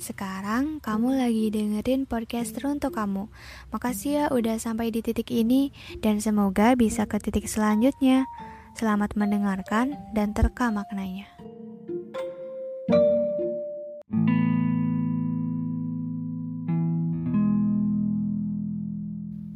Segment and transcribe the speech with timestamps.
[0.00, 3.28] Sekarang kamu lagi dengerin podcast untuk kamu.
[3.68, 8.24] Makasih ya udah sampai di titik ini dan semoga bisa ke titik selanjutnya.
[8.72, 11.28] Selamat mendengarkan dan terka maknanya.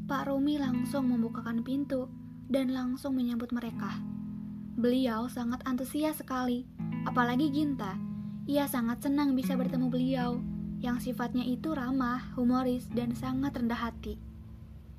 [0.05, 2.13] Pak Rumi langsung membukakan pintu
[2.53, 3.97] dan langsung menyambut mereka.
[4.77, 6.69] Beliau sangat antusias sekali,
[7.09, 8.14] apalagi Ginta
[8.45, 10.31] ia sangat senang bisa bertemu beliau,
[10.85, 14.21] yang sifatnya itu ramah, humoris, dan sangat rendah hati.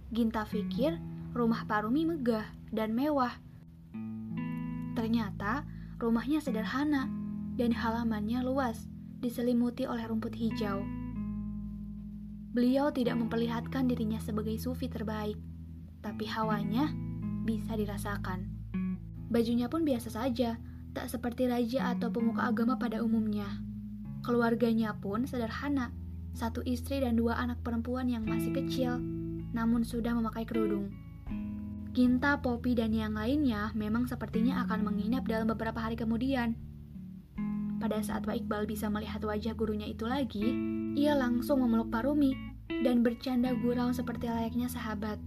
[0.10, 0.98] Ginta pikir
[1.38, 3.38] rumah Pak Rumi megah dan mewah.
[4.98, 5.62] Ternyata
[6.02, 7.06] rumahnya sederhana
[7.54, 8.90] dan halamannya luas,
[9.22, 10.82] diselimuti oleh rumput hijau.
[12.56, 15.38] Beliau tidak memperlihatkan dirinya sebagai sufi terbaik,
[16.02, 16.90] tapi hawanya
[17.46, 18.50] bisa dirasakan.
[19.30, 20.58] Bajunya pun biasa saja,
[20.96, 23.60] tak seperti raja atau pemuka agama pada umumnya.
[24.24, 25.92] Keluarganya pun sederhana,
[26.32, 28.98] satu istri dan dua anak perempuan yang masih kecil,
[29.52, 30.90] namun sudah memakai kerudung.
[31.96, 36.56] Ginta, Poppy, dan yang lainnya memang sepertinya akan menginap dalam beberapa hari kemudian.
[37.80, 40.48] Pada saat Pak Iqbal bisa melihat wajah gurunya itu lagi,
[40.96, 42.36] ia langsung memeluk Pak Rumi
[42.84, 45.20] dan bercanda gurau seperti layaknya sahabat.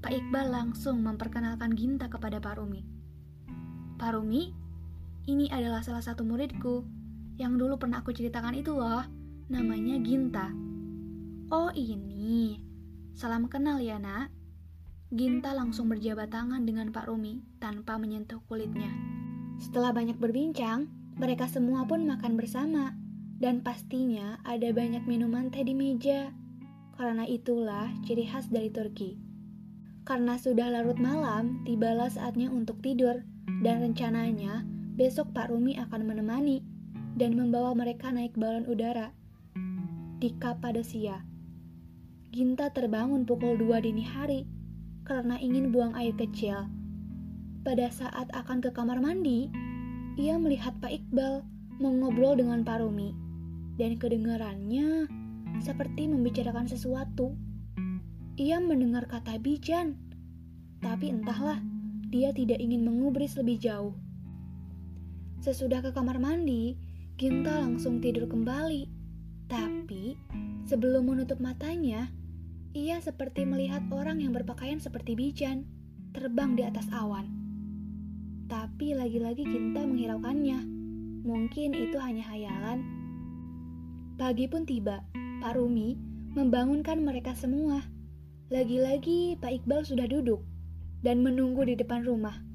[0.00, 2.80] Pak Iqbal langsung memperkenalkan Ginta kepada Pak Rumi.
[5.22, 6.82] Ini adalah salah satu muridku
[7.38, 9.06] yang dulu pernah aku ceritakan itu loh.
[9.46, 10.50] Namanya Ginta.
[11.46, 12.58] Oh ini,
[13.14, 14.34] salam kenal ya nak.
[15.14, 18.90] Ginta langsung berjabat tangan dengan Pak Rumi tanpa menyentuh kulitnya.
[19.62, 22.98] Setelah banyak berbincang, mereka semua pun makan bersama.
[23.38, 26.34] Dan pastinya ada banyak minuman teh di meja.
[26.98, 29.22] Karena itulah ciri khas dari Turki.
[30.02, 33.22] Karena sudah larut malam, tibalah saatnya untuk tidur.
[33.62, 36.60] Dan rencananya Besok Pak Rumi akan menemani
[37.16, 39.16] dan membawa mereka naik balon udara
[40.20, 41.24] di Kapadosia.
[42.28, 44.44] Ginta terbangun pukul 2 dini hari
[45.08, 46.68] karena ingin buang air kecil.
[47.64, 49.48] Pada saat akan ke kamar mandi,
[50.20, 51.40] ia melihat Pak Iqbal
[51.80, 53.16] mengobrol dengan Pak Rumi
[53.80, 55.08] dan kedengarannya
[55.64, 57.32] seperti membicarakan sesuatu.
[58.36, 59.96] Ia mendengar kata bijan,
[60.84, 61.64] tapi entahlah,
[62.12, 63.96] dia tidak ingin mengubris lebih jauh.
[65.42, 66.78] Sesudah ke kamar mandi,
[67.18, 68.86] Ginta langsung tidur kembali.
[69.50, 70.14] Tapi,
[70.70, 72.14] sebelum menutup matanya,
[72.70, 75.66] ia seperti melihat orang yang berpakaian seperti bijan,
[76.14, 77.26] terbang di atas awan.
[78.46, 80.62] Tapi lagi-lagi Ginta menghiraukannya.
[81.26, 82.86] Mungkin itu hanya hayalan.
[84.14, 85.02] Pagi pun tiba,
[85.42, 85.98] Pak Rumi
[86.38, 87.82] membangunkan mereka semua.
[88.46, 90.38] Lagi-lagi Pak Iqbal sudah duduk
[91.02, 92.51] dan menunggu di depan rumah.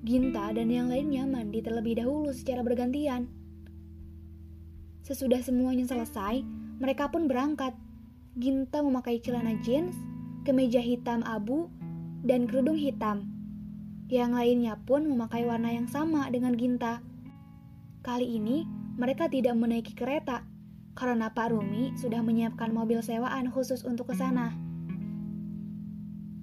[0.00, 3.28] Ginta dan yang lainnya mandi terlebih dahulu secara bergantian.
[5.04, 6.40] Sesudah semuanya selesai,
[6.80, 7.76] mereka pun berangkat.
[8.40, 9.92] Ginta memakai celana jeans,
[10.48, 11.68] kemeja hitam abu,
[12.24, 13.28] dan kerudung hitam.
[14.08, 17.04] Yang lainnya pun memakai warna yang sama dengan Ginta.
[18.00, 18.64] Kali ini,
[18.96, 20.48] mereka tidak menaiki kereta,
[20.96, 24.56] karena Pak Rumi sudah menyiapkan mobil sewaan khusus untuk ke sana.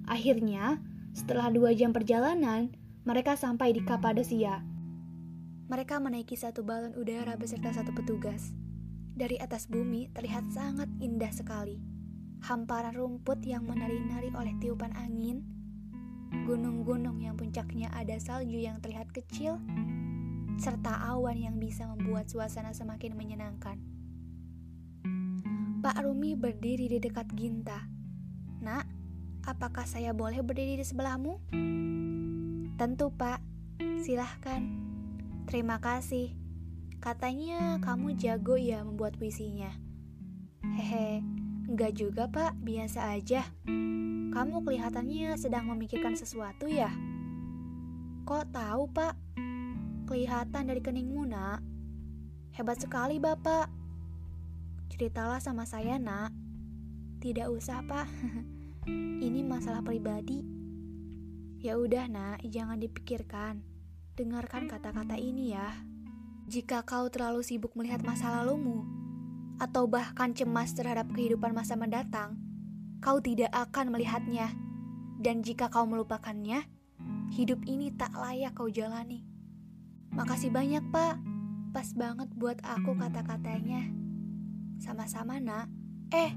[0.06, 0.78] Akhirnya,
[1.12, 2.72] setelah dua jam perjalanan,
[3.08, 4.60] mereka sampai di Kapadosia.
[5.72, 8.52] Mereka menaiki satu balon udara beserta satu petugas.
[9.16, 11.80] Dari atas bumi terlihat sangat indah sekali.
[12.44, 15.40] Hamparan rumput yang menari-nari oleh tiupan angin,
[16.44, 19.56] gunung-gunung yang puncaknya ada salju yang terlihat kecil,
[20.60, 23.80] serta awan yang bisa membuat suasana semakin menyenangkan.
[25.80, 27.88] Pak Rumi berdiri di dekat Ginta.
[28.60, 28.84] Nak,
[29.48, 31.40] apakah saya boleh berdiri di sebelahmu?
[32.78, 33.42] Tentu, Pak.
[34.06, 34.62] Silahkan.
[35.50, 36.30] Terima kasih.
[37.02, 39.74] Katanya kamu jago ya membuat puisinya.
[40.62, 41.18] Hehe,
[41.66, 42.54] enggak juga, Pak.
[42.62, 43.42] Biasa aja.
[44.30, 46.94] Kamu kelihatannya sedang memikirkan sesuatu ya?
[48.22, 49.18] Kok tahu, Pak?
[50.06, 51.58] Kelihatan dari keningmu, nak.
[52.54, 53.66] Hebat sekali, Bapak.
[54.94, 56.30] Ceritalah sama saya, nak.
[57.18, 58.06] Tidak usah, Pak.
[59.26, 60.57] Ini masalah pribadi.
[61.58, 63.66] Ya udah nak, jangan dipikirkan.
[64.14, 65.74] Dengarkan kata-kata ini ya.
[66.46, 68.86] Jika kau terlalu sibuk melihat masa lalumu,
[69.58, 72.38] atau bahkan cemas terhadap kehidupan masa mendatang,
[73.02, 74.54] kau tidak akan melihatnya.
[75.18, 76.62] Dan jika kau melupakannya,
[77.34, 79.26] hidup ini tak layak kau jalani.
[80.14, 81.18] Makasih banyak, Pak.
[81.74, 83.82] Pas banget buat aku kata-katanya.
[84.78, 85.66] Sama-sama, Nak.
[86.14, 86.30] Eh,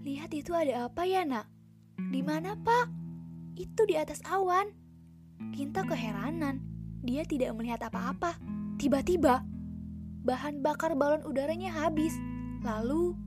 [0.00, 1.44] lihat itu ada apa ya, Nak?
[2.08, 3.01] Di mana, Pak?
[3.56, 4.72] Itu di atas awan.
[5.52, 6.62] Kinta keheranan.
[7.02, 8.38] Dia tidak melihat apa-apa.
[8.78, 9.42] Tiba-tiba,
[10.22, 12.14] bahan bakar balon udaranya habis.
[12.62, 13.18] Lalu